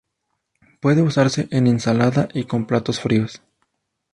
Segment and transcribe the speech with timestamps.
[0.79, 3.43] Puede usarse en ensalada y con platos fríos.